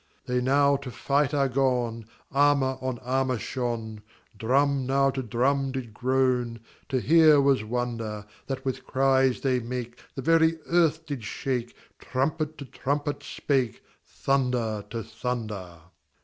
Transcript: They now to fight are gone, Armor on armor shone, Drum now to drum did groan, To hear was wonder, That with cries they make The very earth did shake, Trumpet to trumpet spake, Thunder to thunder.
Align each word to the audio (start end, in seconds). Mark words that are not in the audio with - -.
They 0.25 0.41
now 0.41 0.77
to 0.77 0.89
fight 0.89 1.31
are 1.31 1.47
gone, 1.47 2.07
Armor 2.31 2.79
on 2.81 2.97
armor 3.03 3.37
shone, 3.37 4.01
Drum 4.35 4.87
now 4.87 5.11
to 5.11 5.21
drum 5.21 5.71
did 5.73 5.93
groan, 5.93 6.59
To 6.89 6.99
hear 6.99 7.39
was 7.39 7.63
wonder, 7.63 8.25
That 8.47 8.65
with 8.65 8.87
cries 8.87 9.41
they 9.41 9.59
make 9.59 9.99
The 10.15 10.23
very 10.23 10.57
earth 10.65 11.05
did 11.05 11.23
shake, 11.23 11.75
Trumpet 11.99 12.57
to 12.57 12.65
trumpet 12.65 13.21
spake, 13.21 13.83
Thunder 14.03 14.83
to 14.89 15.03
thunder. 15.03 15.81